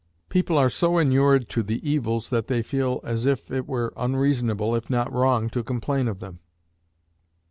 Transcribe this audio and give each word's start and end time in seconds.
People 0.29 0.57
are 0.57 0.67
so 0.71 0.97
inured 0.97 1.47
to 1.49 1.61
the 1.61 1.77
evils 1.87 2.29
that 2.31 2.47
they 2.47 2.63
feel 2.63 3.01
as 3.03 3.27
if 3.27 3.51
it 3.51 3.67
were 3.67 3.93
unreasonable, 3.95 4.73
if 4.75 4.89
not 4.89 5.13
wrong, 5.13 5.47
to 5.51 5.63
complain 5.63 6.07
of 6.07 6.19
them. 6.19 6.39